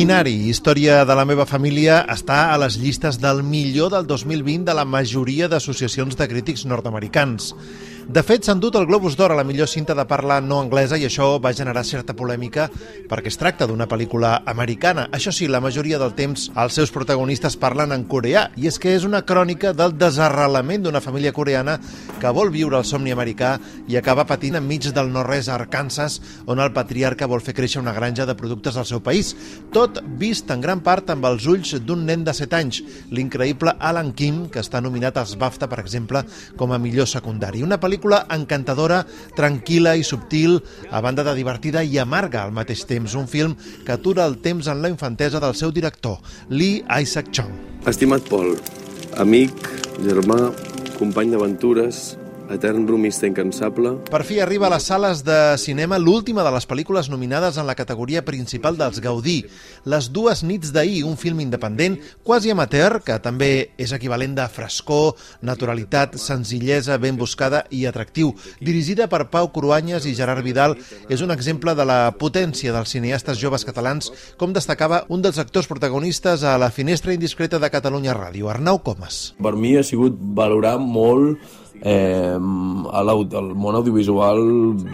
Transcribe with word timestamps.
Minari, 0.00 0.48
història 0.48 1.02
de 1.04 1.12
la 1.12 1.26
meva 1.28 1.44
família, 1.44 1.98
està 2.08 2.38
a 2.48 2.56
les 2.62 2.78
llistes 2.80 3.18
del 3.20 3.42
millor 3.44 3.90
del 3.92 4.06
2020 4.08 4.64
de 4.64 4.74
la 4.78 4.86
majoria 4.88 5.44
d'associacions 5.52 6.16
de 6.16 6.28
crítics 6.30 6.64
nord-americans. 6.64 7.50
De 8.10 8.24
fet, 8.26 8.42
s'han 8.42 8.58
dut 8.58 8.74
el 8.74 8.88
Globus 8.88 9.14
d'Or 9.14 9.30
a 9.30 9.36
la 9.38 9.44
millor 9.46 9.68
cinta 9.70 9.94
de 9.94 10.02
parla 10.08 10.40
no 10.42 10.56
anglesa 10.58 10.96
i 10.98 11.04
això 11.06 11.26
va 11.38 11.52
generar 11.54 11.84
certa 11.86 12.14
polèmica 12.16 12.64
perquè 13.10 13.30
es 13.30 13.36
tracta 13.38 13.68
d'una 13.70 13.86
pel·lícula 13.86 14.32
americana. 14.50 15.04
Això 15.14 15.30
sí, 15.30 15.46
la 15.46 15.60
majoria 15.62 15.98
del 16.00 16.16
temps 16.18 16.48
els 16.58 16.74
seus 16.74 16.90
protagonistes 16.90 17.54
parlen 17.60 17.92
en 17.94 18.06
coreà 18.10 18.48
i 18.58 18.66
és 18.66 18.80
que 18.82 18.96
és 18.96 19.04
una 19.06 19.20
crònica 19.22 19.70
del 19.78 19.94
desarrelament 19.98 20.82
d'una 20.82 21.02
família 21.04 21.30
coreana 21.36 21.76
que 22.18 22.32
vol 22.34 22.50
viure 22.50 22.80
el 22.80 22.88
somni 22.88 23.12
americà 23.14 23.52
i 23.86 24.00
acaba 24.00 24.26
patint 24.26 24.58
enmig 24.58 24.90
del 24.90 25.12
no-res 25.12 25.46
a 25.46 25.54
Arkansas 25.60 26.18
on 26.46 26.58
el 26.58 26.72
patriarca 26.74 27.30
vol 27.30 27.44
fer 27.44 27.54
créixer 27.54 27.82
una 27.82 27.94
granja 27.94 28.26
de 28.26 28.34
productes 28.34 28.76
al 28.80 28.88
seu 28.88 29.04
país. 29.04 29.36
Tot 29.70 29.89
vist 30.20 30.50
en 30.54 30.60
gran 30.62 30.82
part 30.84 31.10
amb 31.10 31.26
els 31.26 31.46
ulls 31.50 31.72
d'un 31.86 32.04
nen 32.06 32.22
de 32.26 32.34
7 32.36 32.56
anys, 32.58 32.80
l'increïble 33.10 33.74
Alan 33.78 34.12
Kim, 34.16 34.44
que 34.52 34.62
està 34.62 34.82
nominat 34.84 35.18
als 35.18 35.34
BAFTA, 35.40 35.68
per 35.70 35.80
exemple, 35.82 36.22
com 36.60 36.72
a 36.72 36.78
millor 36.78 37.08
secundari. 37.10 37.64
Una 37.66 37.80
pel·lícula 37.82 38.22
encantadora, 38.36 39.02
tranquil·la 39.38 39.96
i 39.98 40.06
subtil, 40.06 40.60
a 40.90 41.00
banda 41.00 41.24
de 41.26 41.34
divertida 41.38 41.82
i 41.82 41.98
amarga 41.98 42.44
al 42.44 42.54
mateix 42.54 42.84
temps. 42.86 43.16
Un 43.18 43.28
film 43.28 43.56
que 43.86 43.96
atura 43.96 44.26
el 44.28 44.38
temps 44.44 44.68
en 44.70 44.82
la 44.82 44.92
infantesa 44.92 45.40
del 45.42 45.56
seu 45.58 45.72
director, 45.72 46.20
Lee 46.48 46.84
Isaac 47.00 47.32
Chung. 47.32 47.50
Estimat 47.90 48.26
Pol, 48.28 48.54
amic, 49.18 49.56
germà, 50.04 50.50
company 51.00 51.32
d'aventures, 51.32 52.19
etern 52.54 52.86
bromista 52.86 53.26
incansable, 53.26 53.96
Per 54.10 54.22
fi 54.24 54.40
arriba 54.40 54.66
a 54.66 54.74
les 54.74 54.86
sales 54.90 55.22
de 55.24 55.56
cinema 55.58 55.98
l'última 55.98 56.42
de 56.42 56.50
les 56.54 56.66
pel·lícules 56.68 57.10
nominades 57.10 57.58
en 57.58 57.66
la 57.66 57.76
categoria 57.78 58.24
principal 58.24 58.76
dels 58.76 59.00
Gaudí, 59.00 59.44
Les 59.84 60.10
dues 60.12 60.42
nits 60.44 60.72
d'ahir, 60.74 61.04
un 61.04 61.16
film 61.16 61.40
independent, 61.40 61.96
quasi 62.22 62.50
amateur, 62.50 63.00
que 63.02 63.16
també 63.22 63.70
és 63.78 63.92
equivalent 63.96 64.34
de 64.36 64.46
frescor, 64.48 65.14
naturalitat, 65.40 66.18
senzillesa, 66.20 66.98
ben 66.98 67.16
buscada 67.16 67.64
i 67.70 67.86
atractiu. 67.86 68.34
Dirigida 68.60 69.08
per 69.08 69.30
Pau 69.30 69.48
Cruanyes 69.54 70.04
i 70.04 70.14
Gerard 70.14 70.44
Vidal, 70.44 70.76
és 71.08 71.22
un 71.24 71.30
exemple 71.30 71.74
de 71.74 71.86
la 71.88 72.12
potència 72.18 72.74
dels 72.74 72.92
cineastes 72.92 73.40
joves 73.40 73.64
catalans, 73.64 74.12
com 74.36 74.52
destacava 74.52 75.04
un 75.08 75.22
dels 75.22 75.38
actors 75.38 75.66
protagonistes 75.70 76.44
a 76.44 76.58
la 76.58 76.70
finestra 76.70 77.14
indiscreta 77.14 77.58
de 77.58 77.70
Catalunya 77.70 78.14
Ràdio, 78.14 78.50
Arnau 78.50 78.82
Comas. 78.84 79.34
per 79.40 79.56
mi 79.56 79.76
ha 79.76 79.82
sigut 79.82 80.16
valorar 80.20 80.78
molt 80.78 81.38
eh, 81.82 82.36
a 82.36 83.02
el 83.10 83.50
món 83.54 83.76
audiovisual 83.76 84.40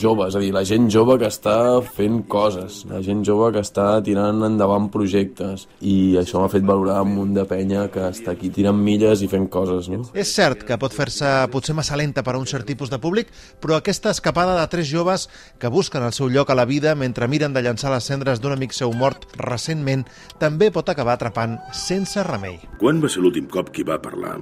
jove, 0.00 0.28
és 0.28 0.36
a 0.36 0.42
dir, 0.42 0.52
la 0.54 0.64
gent 0.66 0.88
jove 0.92 1.18
que 1.20 1.28
està 1.30 1.80
fent 1.82 2.22
coses, 2.30 2.84
la 2.90 3.00
gent 3.04 3.24
jove 3.26 3.52
que 3.54 3.62
està 3.64 3.88
tirant 4.06 4.44
endavant 4.46 4.88
projectes 4.92 5.66
i 5.80 6.16
això 6.20 6.40
m'ha 6.40 6.50
fet 6.52 6.66
valorar 6.66 7.02
un 7.04 7.14
munt 7.16 7.34
de 7.36 7.46
penya 7.48 7.86
que 7.92 8.06
està 8.10 8.34
aquí 8.34 8.50
tirant 8.54 8.78
milles 8.78 9.22
i 9.22 9.30
fent 9.30 9.48
coses, 9.52 9.90
no? 9.92 10.04
És 10.14 10.32
cert 10.34 10.64
que 10.66 10.78
pot 10.80 10.94
fer-se 10.94 11.30
potser 11.52 11.76
massa 11.76 11.98
lenta 11.98 12.24
per 12.26 12.36
a 12.36 12.40
un 12.40 12.48
cert 12.48 12.66
tipus 12.68 12.92
de 12.92 13.00
públic, 13.02 13.32
però 13.60 13.78
aquesta 13.78 14.12
escapada 14.14 14.58
de 14.60 14.66
tres 14.72 14.90
joves 14.90 15.28
que 15.60 15.72
busquen 15.72 16.06
el 16.06 16.14
seu 16.16 16.30
lloc 16.32 16.50
a 16.50 16.58
la 16.58 16.68
vida 16.68 16.94
mentre 16.94 17.28
miren 17.28 17.54
de 17.56 17.62
llançar 17.62 17.92
les 17.94 18.06
cendres 18.06 18.40
d'un 18.40 18.56
amic 18.56 18.76
seu 18.76 18.92
mort 18.92 19.28
recentment 19.40 20.06
també 20.42 20.70
pot 20.70 20.88
acabar 20.88 21.16
atrapant 21.16 21.58
sense 21.72 22.22
remei. 22.26 22.60
Quan 22.80 23.02
va 23.02 23.10
ser 23.12 23.24
l'últim 23.24 23.50
cop 23.50 23.72
que 23.72 23.82
hi 23.82 23.88
va 23.88 24.00
parlar? 24.02 24.38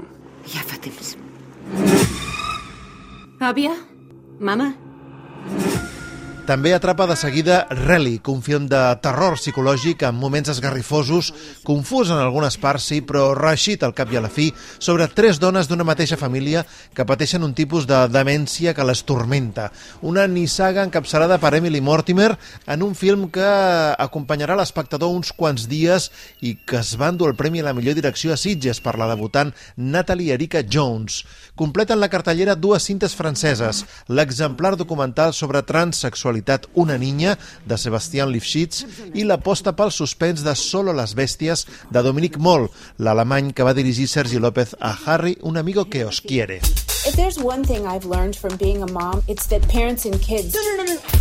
Ja 0.50 0.64
fa 0.68 0.80
temps. 0.82 1.16
Había. 3.44 3.76
Mamá. 4.40 4.74
També 6.44 6.74
atrapa 6.76 7.06
de 7.08 7.14
seguida 7.16 7.62
Relic, 7.70 8.28
un 8.28 8.42
film 8.44 8.66
de 8.68 8.78
terror 9.00 9.38
psicològic 9.38 10.02
amb 10.04 10.20
moments 10.20 10.50
esgarrifosos, 10.52 11.30
confús 11.64 12.10
en 12.12 12.18
algunes 12.20 12.58
parts, 12.60 12.90
sí, 12.90 12.98
però 13.00 13.30
reeixit 13.32 13.80
al 13.80 13.94
cap 13.96 14.12
i 14.12 14.18
a 14.18 14.20
la 14.20 14.28
fi, 14.28 14.50
sobre 14.76 15.06
tres 15.08 15.40
dones 15.40 15.70
d'una 15.70 15.86
mateixa 15.88 16.18
família 16.20 16.66
que 16.92 17.06
pateixen 17.08 17.46
un 17.46 17.54
tipus 17.56 17.86
de 17.88 18.02
demència 18.12 18.74
que 18.76 18.84
les 18.84 19.00
tormenta. 19.08 19.70
Una 20.04 20.26
nissaga 20.28 20.84
encapçalada 20.84 21.38
per 21.40 21.54
Emily 21.56 21.80
Mortimer 21.80 22.34
en 22.68 22.84
un 22.84 22.92
film 22.92 23.30
que 23.32 23.48
acompanyarà 23.96 24.58
l'espectador 24.60 25.16
uns 25.16 25.32
quants 25.32 25.64
dies 25.64 26.10
i 26.44 26.58
que 26.60 26.82
es 26.82 26.92
va 27.00 27.08
endur 27.08 27.32
el 27.32 27.38
Premi 27.40 27.64
a 27.64 27.70
la 27.70 27.72
millor 27.72 27.96
direcció 27.96 28.36
a 28.36 28.36
Sitges 28.36 28.82
per 28.84 28.98
la 29.00 29.08
debutant 29.08 29.54
Natalie 29.80 30.36
Erika 30.36 30.60
Jones. 30.60 31.22
Completen 31.56 32.04
la 32.04 32.12
cartellera 32.12 32.52
dues 32.52 32.84
cintes 32.84 33.16
franceses, 33.16 33.86
l'exemplar 34.12 34.76
documental 34.76 35.32
sobre 35.32 35.64
transsexualitat 35.64 36.33
Una 36.74 36.98
niña, 36.98 37.38
de 37.66 37.78
Sebastián 37.78 38.30
Lifshitz, 38.32 38.84
i 39.14 39.24
l'aposta 39.24 39.74
pel 39.76 39.92
suspens 39.92 40.42
de 40.44 40.54
Solo 40.54 40.92
las 40.92 41.14
bèsties, 41.14 41.66
de 41.90 42.02
Dominic 42.02 42.38
Moll, 42.38 42.68
l'alemany 42.98 43.52
que 43.52 43.62
va 43.62 43.74
dirigir 43.74 44.08
Sergi 44.08 44.38
López 44.38 44.74
a 44.80 44.96
Harry, 45.06 45.38
un 45.42 45.56
amigo 45.56 45.88
que 45.90 46.04
os 46.04 46.20
quiere. 46.20 46.60
If 47.06 47.16
there's 47.16 47.38
one 47.38 47.64
thing 47.64 47.86
I've 47.86 48.06
learned 48.06 48.34
from 48.34 48.56
being 48.56 48.82
a 48.82 48.90
mom, 48.90 49.22
it's 49.28 49.46
that 49.48 49.68
parents 49.68 50.06
and 50.06 50.20
kids 50.20 50.56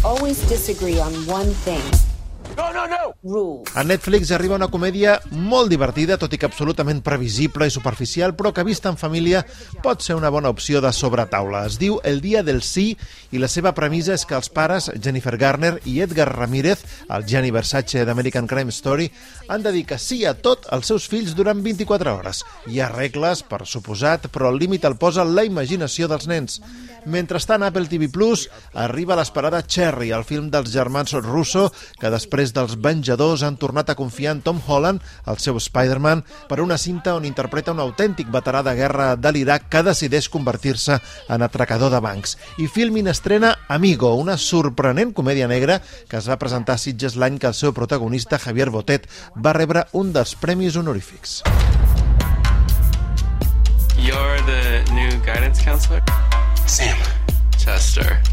always 0.03 0.40
disagree 0.47 1.00
on 1.00 1.13
one 1.28 1.53
thing. 1.66 2.12
No, 2.58 2.72
no, 2.72 2.88
no! 2.88 3.16
Rules. 3.24 3.75
A 3.75 3.84
Netflix 3.84 4.30
arriba 4.31 4.58
una 4.59 4.68
comèdia 4.69 5.16
molt 5.31 5.72
divertida, 5.72 6.19
tot 6.22 6.34
i 6.36 6.38
que 6.38 6.46
absolutament 6.46 7.00
previsible 7.02 7.66
i 7.66 7.74
superficial, 7.74 8.36
però 8.38 8.52
que 8.53 8.66
vista 8.68 8.91
en 8.91 9.00
família 9.00 9.41
pot 9.81 10.03
ser 10.06 10.18
una 10.19 10.30
bona 10.30 10.52
opció 10.53 10.81
de 10.84 10.91
sobretaula. 10.94 11.64
Es 11.66 11.80
diu 11.81 12.00
El 12.03 12.22
dia 12.22 12.44
del 12.44 12.62
sí 12.62 12.91
i 13.31 13.41
la 13.41 13.50
seva 13.50 13.74
premissa 13.74 14.14
és 14.14 14.28
que 14.30 14.38
els 14.38 14.52
pares, 14.53 14.91
Jennifer 15.02 15.38
Garner 15.41 15.78
i 15.90 16.00
Edgar 16.06 16.28
Ramírez, 16.30 16.84
el 17.09 17.25
Gianni 17.25 17.50
Versace 17.56 18.06
d'American 18.06 18.47
Crime 18.47 18.75
Story, 18.75 19.09
han 19.47 19.64
de 19.64 19.72
dir 19.74 19.85
que 19.90 19.97
sí 19.97 20.24
a 20.25 20.35
tot 20.35 20.68
als 20.70 20.91
seus 20.91 21.08
fills 21.09 21.34
durant 21.34 21.64
24 21.64 22.14
hores. 22.14 22.44
Hi 22.68 22.81
ha 22.84 22.91
regles, 22.91 23.41
per 23.47 23.64
suposat, 23.66 24.30
però 24.30 24.52
el 24.52 24.59
límit 24.62 24.85
el 24.85 25.00
posa 25.02 25.25
la 25.25 25.47
imaginació 25.47 26.12
dels 26.12 26.28
nens. 26.30 26.59
Mentrestant, 27.06 27.64
Apple 27.64 27.90
TV 27.91 28.08
Plus 28.12 28.46
arriba 28.74 29.18
l'esperada 29.20 29.64
Cherry, 29.68 30.12
el 30.16 30.24
film 30.24 30.50
dels 30.52 30.72
germans 30.72 31.16
Russo, 31.24 31.70
que 32.00 32.12
després 32.12 32.43
dels 32.52 32.76
Venjadors 32.84 33.46
han 33.48 33.56
tornat 33.56 33.90
a 33.90 33.96
confiar 33.96 34.34
en 34.36 34.42
Tom 34.44 34.59
Holland, 34.68 35.00
el 35.31 35.40
seu 35.40 35.56
Spider-Man, 35.56 36.26
per 36.50 36.59
una 36.59 36.78
cinta 36.78 37.16
on 37.16 37.24
interpreta 37.24 37.72
un 37.72 37.80
autèntic 37.80 38.28
veterà 38.34 38.59
de 38.68 38.74
guerra 38.76 39.08
de 39.16 39.31
l'Iraq 39.31 39.70
que 39.72 39.84
decideix 39.88 40.28
convertir-se 40.34 41.00
en 41.32 41.48
atracador 41.48 41.94
de 41.94 42.03
bancs. 42.03 42.36
I 42.59 42.68
Filmin 42.68 43.08
estrena 43.08 43.53
Amigo, 43.70 44.12
una 44.20 44.36
sorprenent 44.36 45.14
comèdia 45.16 45.48
negra 45.48 45.80
que 46.09 46.20
es 46.20 46.28
va 46.28 46.40
presentar 46.42 46.76
a 46.76 46.84
Sitges 46.84 47.16
l'any 47.16 47.40
que 47.40 47.48
el 47.48 47.56
seu 47.56 47.72
protagonista, 47.72 48.42
Javier 48.42 48.70
Botet, 48.74 49.08
va 49.40 49.56
rebre 49.56 49.88
un 49.94 50.12
dels 50.12 50.36
premis 50.36 50.76
honorífics. 50.76 51.44
You're 53.96 54.42
the 54.44 54.84
new 54.92 55.16
guidance 55.24 55.64
counselor? 55.64 56.03
Sam. 56.66 56.98
Chester. 57.58 58.33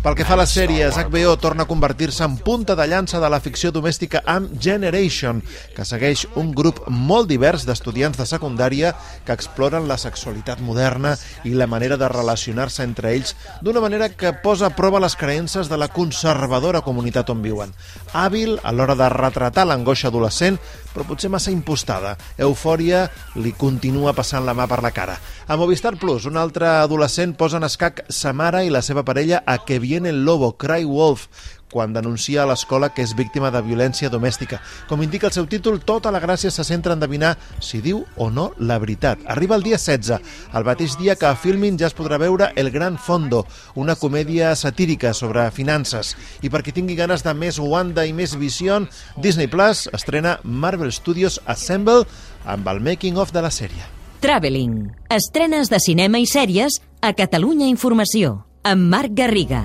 Pel 0.00 0.14
que 0.16 0.24
fa 0.24 0.32
a 0.32 0.38
les 0.40 0.52
sèries, 0.56 0.96
HBO 0.96 1.34
torna 1.36 1.66
a 1.66 1.68
convertir-se 1.68 2.24
en 2.24 2.38
punta 2.40 2.74
de 2.74 2.86
llança 2.88 3.20
de 3.20 3.28
la 3.28 3.38
ficció 3.44 3.68
domèstica 3.70 4.22
amb 4.24 4.54
Generation, 4.56 5.42
que 5.76 5.84
segueix 5.84 6.22
un 6.40 6.54
grup 6.56 6.80
molt 6.88 7.28
divers 7.28 7.66
d'estudiants 7.68 8.16
de 8.16 8.26
secundària 8.26 8.94
que 9.26 9.36
exploren 9.36 9.86
la 9.90 9.98
sexualitat 10.00 10.62
moderna 10.64 11.12
i 11.44 11.52
la 11.52 11.68
manera 11.68 11.98
de 12.00 12.08
relacionar-se 12.08 12.82
entre 12.88 13.12
ells 13.12 13.34
d'una 13.60 13.82
manera 13.84 14.08
que 14.08 14.32
posa 14.32 14.70
a 14.70 14.74
prova 14.74 15.02
les 15.04 15.16
creences 15.20 15.68
de 15.68 15.76
la 15.76 15.90
conservadora 15.92 16.80
comunitat 16.80 17.30
on 17.30 17.44
viuen. 17.44 17.74
Hàbil 18.16 18.56
a 18.64 18.72
l'hora 18.72 18.96
de 18.96 19.10
retratar 19.12 19.66
l'angoixa 19.68 20.08
adolescent, 20.08 20.56
però 20.94 21.04
potser 21.06 21.30
massa 21.30 21.52
impostada. 21.52 22.16
Eufòria 22.38 23.04
li 23.36 23.52
continua 23.52 24.16
passant 24.16 24.46
la 24.46 24.56
mà 24.56 24.66
per 24.66 24.80
la 24.82 24.90
cara. 24.90 25.18
A 25.46 25.56
Movistar 25.60 25.96
Plus, 26.00 26.26
un 26.26 26.40
altre 26.40 26.66
adolescent 26.80 27.36
posa 27.38 27.60
en 27.60 27.68
escac 27.68 27.99
sa 28.08 28.32
mare 28.32 28.64
i 28.64 28.70
la 28.70 28.82
seva 28.82 29.04
parella 29.04 29.42
a 29.46 29.58
Que 29.64 29.78
viene 29.78 30.08
el 30.08 30.24
lobo, 30.24 30.56
Cry 30.56 30.84
Wolf, 30.84 31.28
quan 31.70 31.94
denuncia 31.94 32.42
a 32.42 32.48
l'escola 32.50 32.90
que 32.92 33.04
és 33.06 33.14
víctima 33.16 33.50
de 33.54 33.62
violència 33.64 34.10
domèstica. 34.10 34.58
Com 34.90 35.02
indica 35.04 35.28
el 35.28 35.34
seu 35.34 35.46
títol, 35.46 35.78
tota 35.86 36.10
la 36.12 36.20
gràcia 36.20 36.50
se 36.50 36.64
centra 36.66 36.92
en 36.92 36.98
endevinar 37.00 37.36
si 37.62 37.80
diu 37.80 38.02
o 38.16 38.28
no 38.30 38.50
la 38.58 38.78
veritat. 38.82 39.22
Arriba 39.30 39.56
el 39.56 39.64
dia 39.64 39.78
16, 39.78 40.18
el 40.52 40.66
mateix 40.66 40.98
dia 40.98 41.16
que 41.16 41.30
a 41.30 41.36
Filmin 41.38 41.78
ja 41.78 41.88
es 41.88 41.96
podrà 41.96 42.18
veure 42.20 42.50
El 42.56 42.72
Gran 42.74 42.98
Fondo, 42.98 43.46
una 43.74 43.96
comèdia 43.96 44.54
satírica 44.56 45.14
sobre 45.14 45.46
finances. 45.54 46.16
I 46.42 46.50
per 46.50 46.64
qui 46.66 46.74
tingui 46.74 46.98
ganes 46.98 47.24
de 47.24 47.34
més 47.34 47.62
Wanda 47.62 48.04
i 48.04 48.12
més 48.12 48.36
Vision, 48.36 48.88
Disney 49.16 49.48
Plus 49.48 49.86
estrena 49.94 50.38
Marvel 50.42 50.92
Studios 50.92 51.40
Assemble 51.46 52.04
amb 52.44 52.68
el 52.68 52.82
making 52.82 53.16
of 53.16 53.32
de 53.32 53.46
la 53.46 53.54
sèrie. 53.54 53.86
Traveling. 54.20 54.90
Estrenes 55.08 55.70
de 55.72 55.78
cinema 55.80 56.20
i 56.20 56.26
sèries 56.28 56.82
a 57.00 57.12
Catalunya 57.16 57.66
Informació, 57.72 58.44
amb 58.62 58.88
Marc 58.92 59.14
Garriga. 59.16 59.62